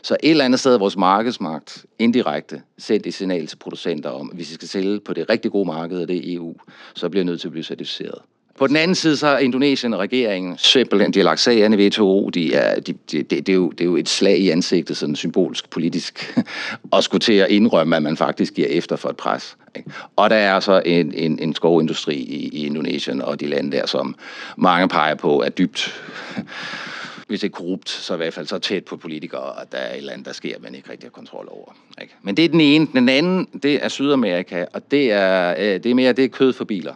[0.03, 4.31] Så et eller andet sted er vores markedsmagt indirekte sendt et signal til producenter om,
[4.31, 6.55] at hvis vi skal sælge på det rigtig gode marked, og det er EU,
[6.95, 8.19] så bliver nødt til at blive certificeret.
[8.59, 11.87] På den anden side, så er Indonesien og regeringen simpelthen, de har lagt sagerne i
[11.87, 14.51] WTO, de er, de, de, det, det, er jo, det er jo et slag i
[14.51, 16.39] ansigtet, sådan symbolsk politisk,
[16.91, 19.57] og skulle til at indrømme, at man faktisk giver efter for et pres.
[19.77, 19.91] Ikke?
[20.17, 23.87] Og der er så en, en, en skovindustri i, i Indonesien og de lande der,
[23.87, 24.15] som
[24.57, 25.95] mange peger på er dybt
[27.29, 29.99] hvis ikke korrupt, så i hvert fald så tæt på politikere, at der er et
[29.99, 31.77] eller andet, der sker, man ikke rigtig har kontrol over.
[32.03, 32.15] Ikke?
[32.23, 32.89] Men det er den ene.
[32.93, 36.53] Den anden, det er Sydamerika, og det er, øh, det er mere det er kød
[36.53, 36.95] for biler.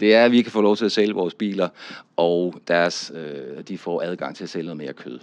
[0.00, 1.68] Det er, at vi kan få lov til at sælge vores biler,
[2.16, 5.18] og deres, øh, de får adgang til at sælge noget mere kød.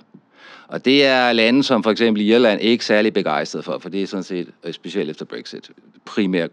[0.68, 4.08] Og det er lande som for eksempel Irland ikke særlig begejstret for, for det er
[4.08, 5.72] sådan set, øh, specielt efter Brexit,
[6.06, 6.50] primært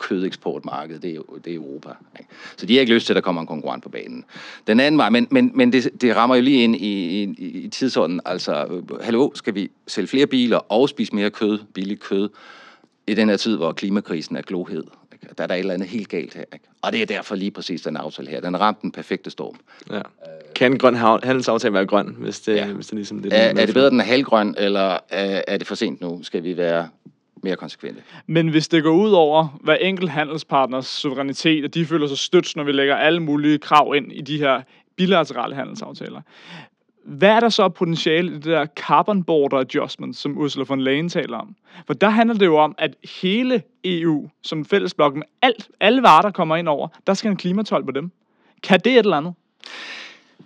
[0.00, 1.88] kødeksportmarked, det er, det er Europa.
[2.18, 2.30] Ikke?
[2.56, 4.24] Så de har ikke lyst til, at der kommer en konkurrent på banen.
[4.66, 7.68] Den anden vej, men, men, men det, det rammer jo lige ind i, i, i
[7.68, 8.20] tidsånden.
[8.24, 12.28] Altså, øh, hallo, skal vi sælge flere biler og spise mere kød, billigt kød,
[13.06, 14.84] i den her tid, hvor klimakrisen er glohed?
[15.22, 15.34] Ikke?
[15.38, 16.44] Der er der et eller andet helt galt her.
[16.52, 16.64] Ikke?
[16.82, 18.40] Og det er derfor lige præcis den aftale her.
[18.40, 19.56] Den har ramt den perfekte storm.
[19.90, 20.02] Ja.
[20.54, 22.66] Kan en grøn handelsaftale være grøn, hvis det, ja.
[22.66, 25.56] hvis det ligesom det, er, er det bedre, at den er halvgrøn, eller er, er
[25.56, 26.22] det for sent nu?
[26.22, 26.88] Skal vi være
[27.42, 28.02] mere konsekvente.
[28.26, 32.56] Men hvis det går ud over hver enkelt handelspartners suverænitet, og de føler sig stødt,
[32.56, 34.62] når vi lægger alle mulige krav ind i de her
[34.96, 36.20] bilaterale handelsaftaler,
[37.04, 41.08] hvad er der så potentiale i det der carbon border adjustment, som Ursula von Leyen
[41.08, 41.56] taler om?
[41.86, 46.22] For der handler det jo om, at hele EU som fællesblok med alt, alle varer,
[46.22, 48.10] der kommer ind over, der skal en klimatol på dem.
[48.62, 49.34] Kan det et eller andet?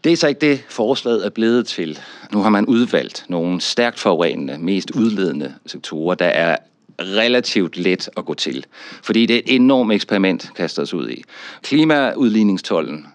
[0.04, 1.98] Det er så ikke det, forslaget er blevet til.
[2.32, 6.56] Nu har man udvalgt nogle stærkt forurenende, mest udledende sektorer, der er
[7.00, 8.66] relativt let at gå til.
[9.02, 11.22] Fordi det er et enormt eksperiment, kaster os ud i.
[11.62, 13.06] Klimaudligningstollen,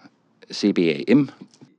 [0.52, 1.30] CBAM,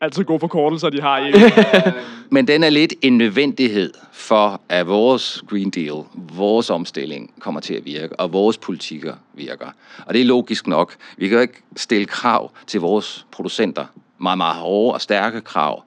[0.01, 1.31] altid gode forkortelser, de har i.
[2.35, 7.73] Men den er lidt en nødvendighed for, at vores Green Deal, vores omstilling kommer til
[7.73, 9.67] at virke, og vores politikker virker.
[10.05, 10.95] Og det er logisk nok.
[11.17, 13.85] Vi kan jo ikke stille krav til vores producenter,
[14.17, 15.83] meget, meget hårde og stærke krav,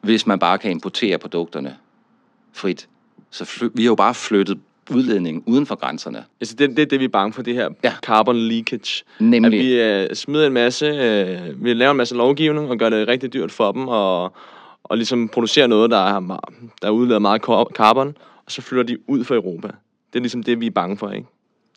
[0.00, 1.76] hvis man bare kan importere produkterne
[2.52, 2.88] frit.
[3.30, 4.58] Så fly, vi har jo bare flyttet
[4.90, 6.24] udledning uden for grænserne.
[6.40, 7.92] Altså det, det er det, vi er bange for, det her ja.
[8.02, 9.04] carbon leakage.
[9.20, 9.80] Nemlig.
[9.80, 13.08] At vi uh, smider en masse, uh, vi laver en masse lovgivning og gør det
[13.08, 14.32] rigtig dyrt for dem, og,
[14.84, 16.40] og ligesom producerer noget, der, er,
[16.82, 17.42] der udleder meget
[17.76, 19.68] carbon, og så flytter de ud fra Europa.
[20.12, 21.26] Det er ligesom det, vi er bange for, ikke?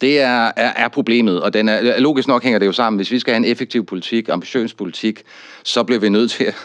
[0.01, 2.97] Det er, er, er problemet, og den er, logisk nok hænger det jo sammen.
[2.97, 5.21] Hvis vi skal have en effektiv politik, ambitiøs politik,
[5.63, 6.55] så bliver vi nødt til at,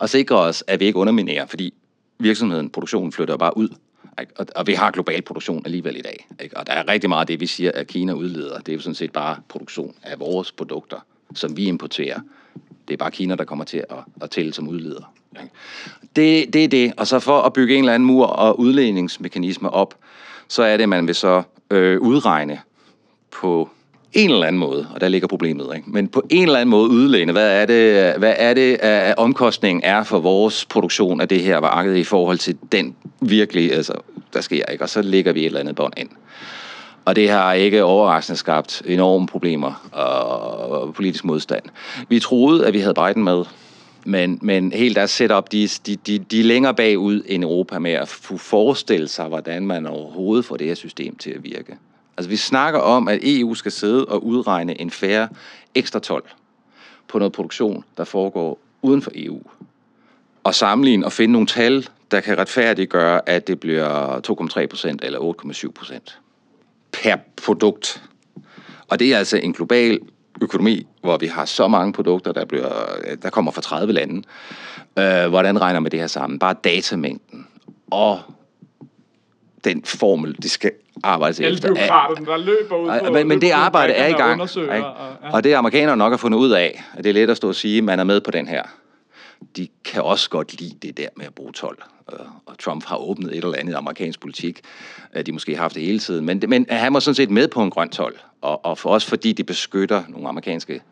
[0.00, 1.74] at sikre os, at vi ikke underminerer, fordi
[2.18, 3.68] virksomheden, produktionen flytter bare ud.
[4.36, 6.28] Og, og vi har global produktion alligevel i dag.
[6.40, 6.56] Ikke?
[6.56, 8.58] Og der er rigtig meget af det, vi siger, at Kina udleder.
[8.58, 10.98] Det er jo sådan set bare produktion af vores produkter,
[11.34, 12.20] som vi importerer.
[12.88, 15.14] Det er bare Kina, der kommer til at, at tælle som udleder.
[15.42, 15.54] Ikke?
[16.16, 16.92] Det, det er det.
[16.96, 19.94] Og så for at bygge en eller anden mur og udledningsmekanisme op,
[20.48, 22.60] så er det, at man vil så øh, udregne
[23.30, 23.70] på
[24.14, 25.90] en eller anden måde, og der ligger problemet, ikke?
[25.90, 29.84] men på en eller anden måde udlæne, hvad er det, hvad er det at omkostningen
[29.84, 33.92] er for vores produktion af det her marked i forhold til den virkelig, altså,
[34.32, 34.84] der sker, ikke?
[34.84, 36.08] og så ligger vi et eller andet bånd ind.
[37.04, 41.62] Og det har ikke overraskende skabt enorme problemer og politisk modstand.
[42.08, 43.44] Vi troede, at vi havde Biden med,
[44.04, 47.92] men, men helt deres setup, de, de, de, de er længere bagud end Europa med
[47.92, 51.76] at forestille sig, hvordan man overhovedet får det her system til at virke.
[52.16, 55.28] Altså vi snakker om, at EU skal sidde og udregne en færre
[55.74, 56.24] ekstra 12
[57.08, 59.42] på noget produktion, der foregår uden for EU.
[60.44, 64.20] Og sammenligne og finde nogle tal, der kan retfærdiggøre, at det bliver
[64.60, 66.18] 2,3 procent eller 8,7 procent
[66.92, 68.02] per produkt.
[68.88, 69.98] Og det er altså en global
[70.42, 72.86] økonomi, hvor vi har så mange produkter, der, bliver,
[73.22, 74.22] der kommer fra 30 lande.
[74.98, 76.38] Øh, hvordan regner man det her sammen?
[76.38, 77.46] Bare datamængden
[77.90, 78.20] og
[79.64, 80.72] den formel, det skal
[81.02, 81.68] arbejdes Alle efter.
[81.92, 84.40] Alle der løber ud på, men, men det arbejde er i gang.
[84.40, 84.82] Og, ja.
[85.32, 87.54] og det amerikanerne nok har fundet ud af, at det er let at stå og
[87.54, 88.62] sige, at man er med på den her.
[89.56, 91.82] De kan også godt lide det der med at bruge 12.
[92.46, 94.60] Og Trump har åbnet et eller andet amerikansk politik.
[95.26, 96.24] De måske har haft det hele tiden.
[96.24, 98.18] Men, men han var sådan set med på en grøn 12.
[98.40, 100.82] Og, og for os, fordi det beskytter nogle amerikanske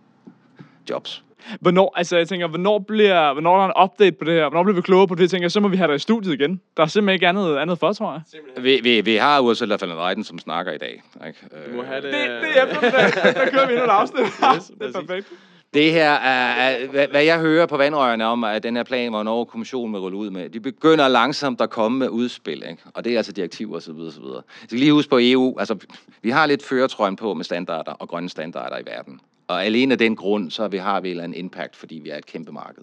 [0.90, 1.22] jobs.
[1.60, 4.48] Hvornår, altså jeg tænker, hvornår bliver, hvornår er der en update på det her?
[4.48, 5.20] Hvornår bliver vi klogere på det?
[5.20, 6.60] Jeg tænker, så må vi have dig i studiet igen.
[6.76, 8.64] Der er simpelthen ikke andet, andet for, tror jeg.
[8.64, 11.02] Vi, vi, vi har Ursula von der Leyen, som snakker i dag.
[11.26, 11.38] Ikke?
[11.70, 12.04] Du må have det.
[12.04, 13.34] Det, det er efter det.
[13.34, 14.26] Der kører vi endnu et afsnit.
[14.26, 15.26] Yes, det er perfekt.
[15.74, 19.10] Det her er, er hvad, hvad jeg hører på vandrørene om, at den her plan,
[19.10, 22.82] hvor Norge kommissionen vil rulle ud med, de begynder langsomt at komme med udspil, ikke?
[22.94, 23.90] og det er altså direktiver osv.
[23.90, 24.22] osv.
[24.22, 25.76] Så skal lige huske på EU, altså
[26.22, 29.20] vi har lidt føretrøjen på med standarder og grønne standarder i verden.
[29.48, 32.08] Og alene af den grund, så vi har vi en eller anden impact, fordi vi
[32.10, 32.82] er et kæmpe marked.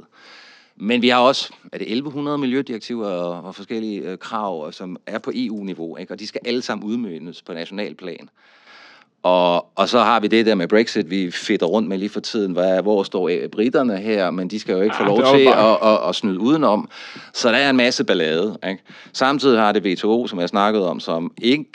[0.75, 5.17] Men vi har også, er det 1100 miljødirektiver og, og forskellige øh, krav, som er
[5.19, 6.13] på EU-niveau, ikke?
[6.13, 8.29] og de skal alle sammen udmyndes på national plan.
[9.23, 12.19] Og, og så har vi det der med Brexit, vi fedter rundt med lige for
[12.19, 12.51] tiden.
[12.53, 14.31] Hvad, hvor står øh, britterne her?
[14.31, 16.09] Men de skal jo ikke få Ja, lov det er jo til bare- at, at,
[16.09, 16.89] at snyde udenom.
[17.33, 18.57] Så der er en masse ballade.
[18.69, 18.83] Ikke?
[19.13, 21.65] Samtidig har det WTO, som jeg snakkede om, som ikke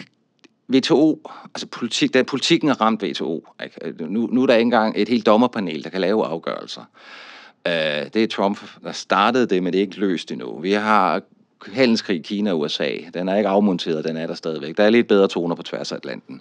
[0.68, 3.48] WTO, altså politik, da politikken har ramt WTO.
[3.64, 3.76] Ikke?
[3.82, 6.82] Øh, nu, nu er der ikke engang et helt dommerpanel, der kan lave afgørelser.
[7.68, 7.72] Uh,
[8.14, 10.58] det er Trump, der startede det, men det er ikke løst endnu.
[10.58, 11.22] Vi har
[11.72, 12.90] handelskrig Kina og USA.
[13.14, 14.76] Den er ikke afmonteret, den er der stadigvæk.
[14.76, 16.40] Der er lidt bedre toner på tværs af Atlanten.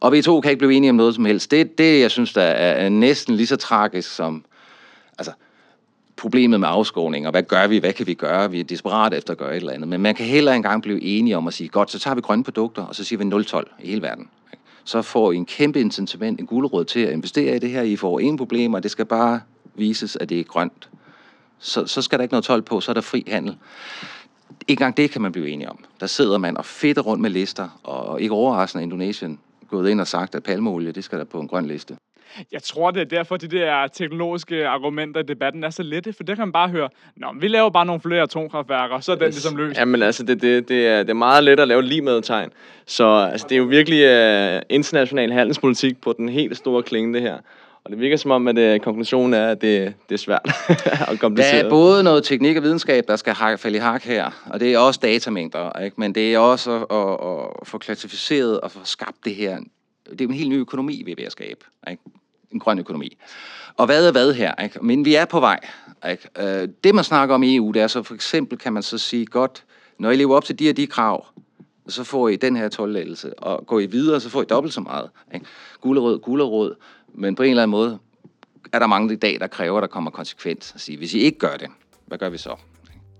[0.00, 1.50] Og WTO kan ikke blive enige om noget som helst.
[1.50, 4.44] Det, det jeg synes, der er, er næsten lige så tragisk som
[5.18, 5.32] altså,
[6.22, 8.50] problemet med afskåning, og hvad gør vi, hvad kan vi gøre?
[8.50, 9.88] Vi er desperate efter at gøre et eller andet.
[9.88, 12.20] Men man kan heller ikke engang blive enige om at sige, godt, så tager vi
[12.20, 14.28] grønne produkter, og så siger vi 0-12 i hele verden.
[14.84, 17.82] Så får I en kæmpe incitament, en guldråd til at investere i det her.
[17.82, 19.40] I får ingen problemer, det skal bare
[19.74, 20.88] vises, at det er grønt.
[21.58, 23.56] Så, så skal der ikke noget 12 på, så er der fri handel.
[24.68, 25.84] Ikke engang det kan man blive enige om.
[26.00, 30.06] Der sidder man og fedter rundt med lister, og ikke overraskende Indonesien gået ind og
[30.06, 31.96] sagt, at palmeolie, det skal der på en grøn liste.
[32.52, 36.22] Jeg tror, det er derfor, de der teknologiske argumenter i debatten er så lette, for
[36.22, 39.16] der kan man bare høre, Nå, vi laver bare nogle flere atomkraftværker, og så er
[39.16, 39.78] den ligesom løst.
[39.78, 42.50] Jamen altså, det, det, det, er, det er meget let at lave lige med tegn.
[42.86, 44.00] Så altså, det er jo virkelig
[44.56, 47.36] uh, international handelspolitik på den helt store klinge, det her.
[47.84, 50.40] Og det virker som om, at uh, konklusionen er, at det, det er svært
[51.08, 51.64] og Der kompliceret.
[51.66, 54.74] er både noget teknik og videnskab, der skal hak- falde i hak her, og det
[54.74, 55.94] er også datamængder, ikke?
[55.98, 59.56] men det er også at, at, at få klassificeret og få skabt det her.
[60.10, 61.64] Det er en helt ny økonomi, vi er ved at skabe.
[61.90, 62.02] Ikke?
[62.50, 63.16] En grøn økonomi.
[63.76, 64.54] Og hvad er hvad her?
[64.62, 64.84] Ikke?
[64.84, 65.60] Men vi er på vej.
[66.10, 66.28] Ikke?
[66.38, 68.98] Øh, Det, man snakker om i EU, det er så for eksempel, kan man så
[68.98, 69.64] sige, godt,
[69.98, 71.26] når I lever op til de og de krav,
[71.88, 74.80] så får I den her tolvlettelse, og går I videre, så får I dobbelt så
[74.80, 75.10] meget.
[75.34, 75.46] Ikke?
[75.80, 76.74] Gulerød, gulerød,
[77.14, 77.98] men på en eller anden måde
[78.72, 80.72] er der mange i dag, der kræver, at der kommer konsekvens.
[80.74, 81.68] At sige, hvis I ikke gør det,
[82.06, 82.56] hvad gør vi så?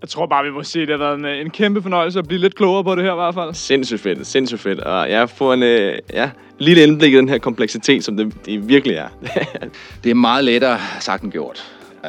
[0.03, 2.19] Jeg tror bare, vi må sige, at det har været en, øh, en kæmpe fornøjelse
[2.19, 3.55] at blive lidt klogere på det her i hvert fald.
[3.55, 4.81] Sindssygt fedt, sindssygt fedt.
[4.81, 5.69] Og jeg får en uh,
[6.13, 9.09] ja, lille indblik i den her kompleksitet, som det, det virkelig er.
[10.05, 11.73] Det er meget lettere sagt end gjort.
[12.05, 12.09] Uh,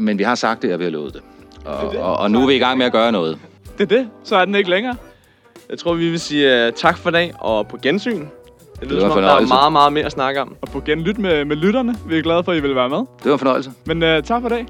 [0.00, 1.22] men vi har sagt det, og vi har lovet det.
[1.64, 3.38] Og, og, og nu er vi i gang med at gøre noget.
[3.78, 4.96] Det er det, så er den ikke længere.
[5.70, 8.26] jeg tror, vi vil sige uh, tak for i dag, og på gensyn.
[8.80, 10.56] Det lyder var som om, der er meget, meget mere at snakke om.
[10.60, 11.94] Og på genlyt med, med lytterne.
[12.06, 12.98] Vi er glade for, at I vil være med.
[12.98, 13.72] Det var en fornøjelse.
[13.86, 14.66] Men uh, tak for i dag.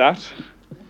[0.00, 0.34] Stærkt.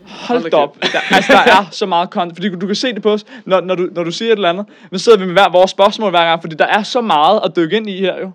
[0.06, 0.82] Hold Hold da op.
[0.82, 2.36] Der, altså, der er så meget content.
[2.36, 4.48] Fordi du kan se det på os, når, når, du, når du siger et eller
[4.48, 4.66] andet.
[4.90, 7.56] Nu sidder vi med hver vores spørgsmål hver gang, fordi der er så meget at
[7.56, 8.30] dykke ind i her jo.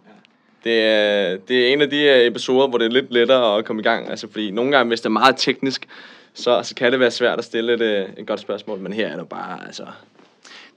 [0.63, 3.65] Det er, det er en af de øh, episoder, hvor det er lidt lettere at
[3.65, 4.09] komme i gang.
[4.09, 5.87] Altså, fordi nogle gange, hvis det er meget teknisk,
[6.33, 8.79] så, så kan det være svært at stille et, øh, et godt spørgsmål.
[8.79, 9.83] Men her er det bare, altså...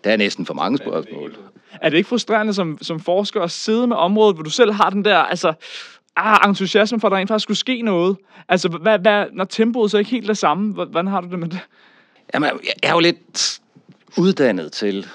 [0.05, 1.37] Der er næsten for mange spørgsmål.
[1.83, 4.91] Er det ikke frustrerende som, som forsker at sidde med området, hvor du selv har
[4.91, 5.53] den der, altså,
[6.19, 8.17] ah, entusiasme for, at der rent faktisk skulle ske noget?
[8.49, 11.49] Altså, hvad, hvad, når tempoet så ikke helt det samme, hvordan har du det med
[11.49, 11.61] det?
[12.35, 13.61] Jamen, jeg er jo lidt
[14.17, 15.07] uddannet til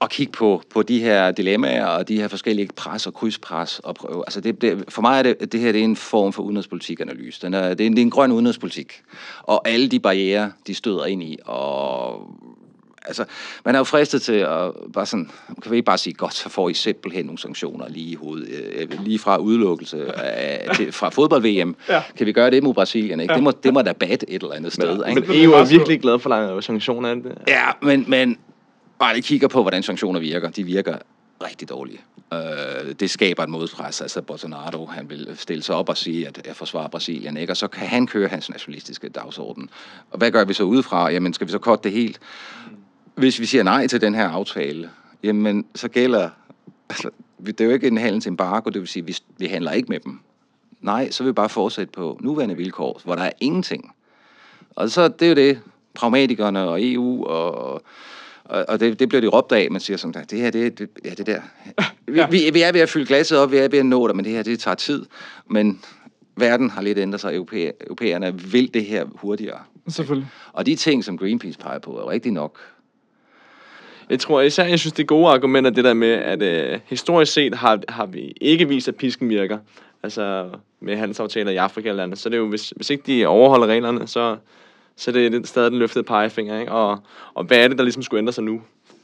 [0.00, 3.78] at kigge på, på de her dilemmaer og de her forskellige pres og krydspres.
[3.78, 4.24] Og prøve.
[4.26, 7.42] Altså det, det, for mig er det, det her det er en form for udenrigspolitikanalyse.
[7.42, 9.02] Den er, det, er en, det er en grøn udenrigspolitik.
[9.42, 11.38] Og alle de barriere, de støder ind i.
[11.44, 12.28] Og
[13.06, 13.24] altså,
[13.64, 15.30] man er jo fristet til at bare sådan,
[15.62, 18.48] kan vi ikke bare sige, godt, så får I simpelthen nogle sanktioner lige i hovedet,
[18.48, 21.76] øh, lige fra udelukkelse af, til, fra fodbold-VM.
[21.88, 22.02] Ja.
[22.16, 23.20] Kan vi gøre det mod Brasilien?
[23.20, 23.34] Ikke?
[23.34, 25.08] Det, må, det må da bat et eller andet sted.
[25.08, 25.20] ikke?
[25.20, 27.10] Men EU er virkelig glad for lange sanktioner.
[27.10, 27.38] Er det det?
[27.48, 28.38] Ja, men, men
[28.98, 30.50] bare lige kigger på, hvordan sanktioner virker.
[30.50, 30.96] De virker
[31.44, 32.00] rigtig dårlige.
[32.32, 34.00] Øh, det skaber et modpres.
[34.00, 37.52] Altså Bolsonaro, han vil stille sig op og sige, at jeg forsvarer Brasilien, ikke?
[37.52, 39.70] og så kan han køre hans nationalistiske dagsorden.
[40.10, 41.10] Og hvad gør vi så udefra?
[41.10, 42.20] Jamen, skal vi så korte det helt?
[43.20, 44.90] Hvis vi siger nej til den her aftale,
[45.22, 46.28] jamen, så gælder...
[46.90, 47.10] Altså,
[47.46, 50.00] det er jo ikke en handelsembargo, det vil sige, at vi, vi handler ikke med
[50.00, 50.20] dem.
[50.80, 53.94] Nej, så vil vi bare fortsætte på nuværende vilkår, hvor der er ingenting.
[54.70, 55.60] Og så det er jo det,
[55.94, 57.74] pragmatikerne og EU og,
[58.44, 60.88] og, og det, det bliver de råbt af, man siger sådan, det her, det, det,
[61.04, 61.40] ja, det der.
[62.06, 64.16] Vi, vi, vi er ved at fylde glasset op, vi er ved at nå det,
[64.16, 65.06] men det her, det tager tid.
[65.46, 65.80] Men
[66.36, 69.58] verden har lidt ændret sig, Europæ, europæerne vil det her hurtigere.
[69.88, 70.28] Selvfølgelig.
[70.52, 72.58] Og de ting, som Greenpeace peger på, er rigtig nok.
[74.10, 77.32] Jeg tror især, jeg synes, det er gode argumenter, det der med, at øh, historisk
[77.32, 79.58] set har, har vi ikke vist, at pisken virker.
[80.02, 80.48] Altså
[80.80, 82.18] med handelsaftaler i Afrika eller andet.
[82.18, 84.36] Så det er jo, hvis, hvis ikke de overholder reglerne, så,
[84.96, 86.72] så det er det stadig den løftede pegefinger, ikke?
[86.72, 86.98] Og,
[87.34, 88.60] og hvad er det, der ligesom skulle ændre sig nu?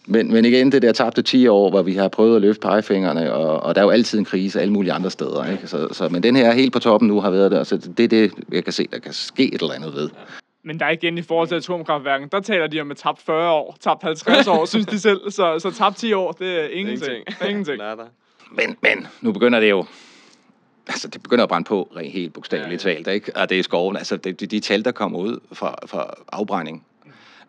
[0.06, 3.32] Men, men igen, det der tabte 10 år, hvor vi har prøvet at løfte pegefingrene,
[3.32, 5.50] og, og der er jo altid en krise alle mulige andre steder.
[5.52, 5.66] Ikke?
[5.66, 8.08] Så, så, men den her helt på toppen nu har været der, så det er
[8.08, 10.10] det, jeg kan se, der kan ske et eller andet ved.
[10.66, 13.50] Men der er igen i forhold til atomkraftværken, der taler de om et tabt 40
[13.50, 15.30] år, tabt 50 år, synes de selv.
[15.30, 17.24] Så, så tabt 10 år, det er ingenting.
[17.48, 17.78] Ingenting.
[17.88, 18.02] Nada.
[18.50, 19.84] Men, men nu begynder det jo...
[20.88, 22.94] Altså, det begynder at brænde på, rent helt bogstaveligt Ja, ja.
[22.96, 23.36] talt, ikke?
[23.36, 23.96] Og det er skoven.
[23.96, 26.84] Altså, de, de, de tal, der kommer ud fra, fra afbrænding,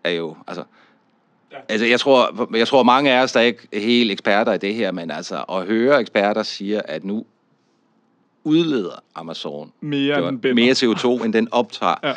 [0.04, 0.36] er jo...
[0.48, 0.64] Altså,
[1.52, 1.58] Ja.
[1.70, 4.58] altså jeg, tror, jeg tror, mange af os, der er ikke er helt eksperter i
[4.58, 7.26] det her, men altså, at høre eksperter siger, at nu
[8.44, 11.96] udleder Amazon Mere var mere CO2, end den optager.
[12.04, 12.14] Ja.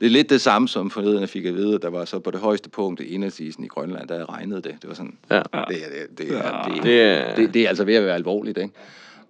[0.00, 2.18] Det er lidt det samme, som forleden jeg fik at vide, at der var så
[2.18, 4.76] på det højeste punkt i indlandsisen i Grønland, der regnede det.
[4.82, 5.36] Det var sådan, Ja.
[5.36, 8.58] det, er, det, det, er, det, Det det, det er altså ved at være alvorligt,
[8.58, 8.72] ikke?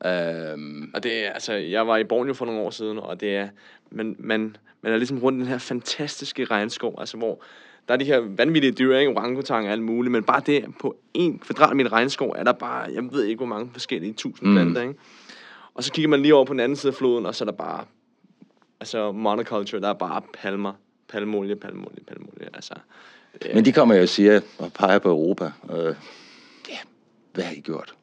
[0.07, 3.37] Øhm, Og det er, altså, jeg var i Borneo for nogle år siden, og det
[3.37, 3.48] er,
[3.90, 7.42] man, man, man er ligesom rundt i den her fantastiske regnskov, altså hvor
[7.88, 9.11] der er de her vanvittige dyr, ikke?
[9.12, 13.03] Orangutang og alt muligt, men bare det, på en kvadratmeter regnskov, er der bare, jeg
[13.12, 14.55] ved ikke, hvor mange forskellige tusind mm.
[14.55, 14.94] planter, ikke?
[15.74, 17.46] Og så kigger man lige over på den anden side af floden, og så er
[17.46, 17.85] der bare,
[18.81, 20.73] altså monoculture, der er bare palmer,
[21.09, 22.75] palmolie, palmolie, palmolie, altså.
[23.43, 25.95] det er- men de kommer jo og siger, og peger på Europa, øh,
[26.69, 26.77] ja,
[27.35, 27.95] hvad har I gjort?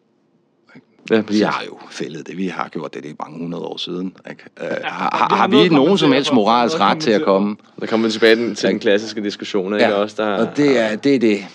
[1.11, 1.41] ja, Vi præcis.
[1.43, 4.17] har jo fældet det, vi har gjort det, det er mange hundrede år siden.
[4.29, 4.43] Ikke?
[4.61, 7.55] Øh, har, vi har, har har vi nogen som helst moralsk ret til at komme?
[7.79, 9.95] Der kommer vi tilbage den- til den klassiske diskussion, ikke?
[9.95, 11.15] Også der, og det er det.
[11.15, 11.45] Er det.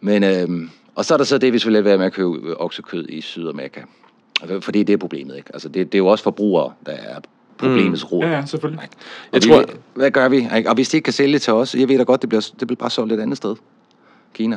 [0.00, 2.60] Men, øhm, og så er der så det, hvis vi lader være med at købe
[2.60, 3.80] oksekød i Sydamerika.
[4.42, 5.50] Altså, Fordi det er problemet, ikke?
[5.52, 7.20] Altså, det, det er jo også forbrugere, der er
[7.58, 8.24] problemets rod.
[8.24, 8.82] Ja, ja, selvfølgelig.
[8.84, 8.96] Ikke?
[9.32, 10.36] Og Jeg vi, tror- Hvad gør vi?
[10.56, 10.68] Ikke?
[10.68, 12.68] Og hvis de ikke kan sælge til os, jeg ved da godt, det bliver, det
[12.68, 13.56] bliver bare solgt et andet sted.
[14.34, 14.56] Kina.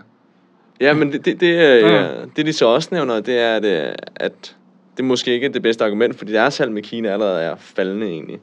[0.81, 2.01] Ja, men det, det, det, er, Ja.
[2.01, 2.09] ja.
[2.35, 4.55] det de så også nævner, det er, at, øh, at
[4.97, 8.07] det måske ikke er det bedste argument, fordi deres salg med Kina allerede er faldende
[8.07, 8.39] egentlig.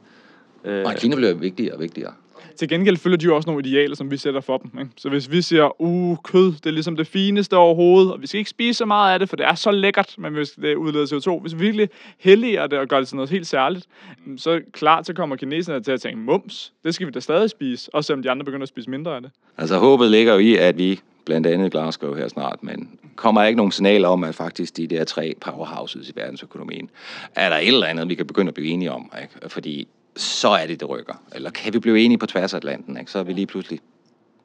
[0.65, 2.11] Øh, Nej, Kina bliver vigtigere og vigtigere.
[2.55, 4.79] Til gengæld følger de jo også nogle idealer, som vi sætter for dem.
[4.79, 4.91] Ikke?
[4.97, 8.37] Så hvis vi siger, uh, kød, det er ligesom det fineste overhovedet, og vi skal
[8.37, 11.05] ikke spise så meget af det, for det er så lækkert, men hvis det udleder
[11.05, 13.85] CO2, hvis vi virkelig helliger det og gør det til noget helt særligt,
[14.25, 17.49] mm, så klart, så kommer kineserne til at tænke, mums, det skal vi da stadig
[17.49, 19.31] spise, også selvom de andre begynder at spise mindre af det.
[19.57, 23.57] Altså håbet ligger jo i, at vi blandt andet Glasgow her snart, men kommer ikke
[23.57, 26.89] nogen signaler om, at faktisk de der tre powerhouses i verdensøkonomien,
[27.35, 29.49] er der et eller andet, vi kan begynde at blive enige om, ikke?
[29.49, 31.13] fordi så er det, det rykker.
[31.35, 33.11] Eller kan vi blive enige på tværs af Atlanten, ikke?
[33.11, 33.79] så er vi lige pludselig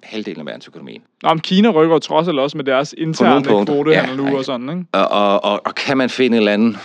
[0.02, 1.02] halvdelen af verdensøkonomien.
[1.22, 4.68] Nå, men Kina rykker trods alt også med deres interne kvotehandel Ja, nu og sådan,
[4.68, 4.84] ikke?
[4.92, 6.78] Og, og, og, og kan man finde et eller andet,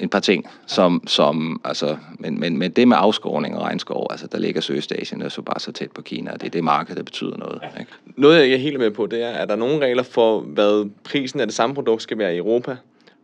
[0.00, 4.26] et par ting, som, som altså, men, men, men det med afskovning og regnskov, altså
[4.26, 6.96] der ligger Sydøstasien er så bare så tæt på Kina, og det er det marked,
[6.96, 7.62] der betyder noget.
[7.80, 7.92] Ikke?
[8.16, 10.40] Noget, jeg ikke er helt med på, det er, at der er nogle regler for,
[10.40, 12.76] hvad prisen af det samme produkt skal være i Europa.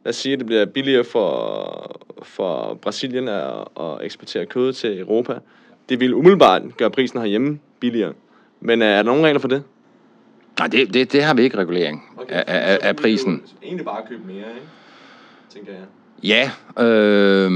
[0.04, 5.00] Lad os sige, at det bliver billigere for, for Brasilien at, at eksportere kød til
[5.00, 5.38] Europa.
[5.88, 8.12] Det vil umiddelbart gøre prisen herhjemme billigere.
[8.60, 9.62] Men øh, er der nogle regler for det?
[10.58, 13.42] Nej, det, det, det har vi ikke regulering af, af, af prisen.
[13.62, 14.66] Egentlig bare købe mere, ikke?
[15.50, 15.84] Tænker jeg.
[16.22, 16.50] Ja,
[16.84, 17.50] øh,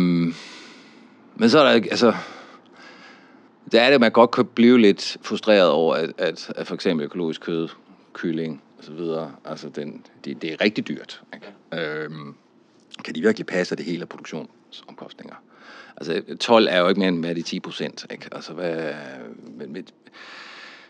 [1.36, 2.12] men så er der ikke, altså,
[3.72, 6.74] der er det, at man godt kan blive lidt frustreret over, at, at, at for
[6.74, 7.68] eksempel økologisk kød,
[8.12, 11.22] kylling og så videre, altså den, det, det er rigtig dyrt.
[11.34, 11.46] Ikke?
[11.72, 12.10] Øh,
[13.04, 15.34] kan de virkelig passe det hele af produktionsomkostninger?
[15.96, 18.28] Altså 12 er jo ikke mere end hvad de 10 procent, ikke?
[18.32, 18.92] Altså hvad,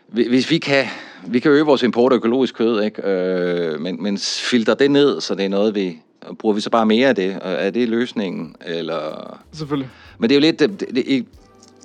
[0.08, 0.84] hvis vi kan,
[1.26, 3.02] vi kan øge vores import af økologisk kød, ikke?
[3.02, 5.98] Øh, men, men filter det ned, så det er noget, vi...
[6.38, 7.40] Bruger vi så bare mere af det?
[7.40, 8.56] Og Er det løsningen?
[8.66, 9.38] Eller...
[9.52, 9.90] Selvfølgelig.
[10.18, 10.58] Men det er jo lidt...
[10.58, 11.26] Det, det,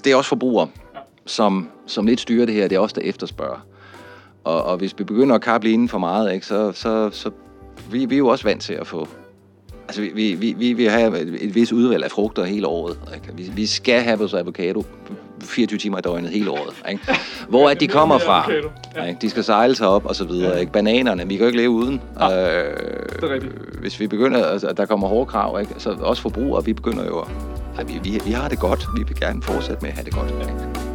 [0.03, 0.67] det, er også forbrugere,
[1.25, 2.67] som, som lidt styrer det her.
[2.67, 3.67] Det er også der efterspørger.
[4.43, 7.31] Og, og hvis vi begynder at kappe inden for meget, ikke, så, så, så
[7.91, 9.07] vi, vi er jo også vant til at få...
[9.87, 12.97] Altså, vi, vi, vi, vi have et, vis udvalg af frugter hele året.
[13.15, 13.27] Ikke?
[13.33, 14.85] Vi, vi skal have vores avocado
[15.41, 16.83] 24 timer i døgnet hele året.
[16.91, 17.03] Ikke?
[17.49, 18.51] Hvor er de kommer fra?
[18.95, 19.03] Ja.
[19.05, 19.19] Ikke?
[19.21, 20.59] De skal sejle sig op og så videre.
[20.59, 20.71] Ikke?
[20.71, 21.93] Bananerne, vi kan jo ikke leve uden.
[21.93, 22.29] Øh, det
[23.23, 23.53] er rigtigt.
[23.79, 25.73] Hvis vi begynder, altså, at der kommer hårde krav, ikke?
[25.77, 27.27] så også forbrugere, vi begynder jo at...
[27.77, 28.87] Ja, vi, vi, vi har det godt.
[28.97, 30.29] Vi vil gerne fortsætte med at have det godt.
[30.29, 30.92] Ikke?